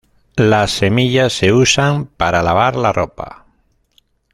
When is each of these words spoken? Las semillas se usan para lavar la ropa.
Las 0.37 0.71
semillas 0.71 1.31
se 1.31 1.53
usan 1.53 2.07
para 2.07 2.41
lavar 2.41 2.75
la 2.75 2.91
ropa. 2.91 3.45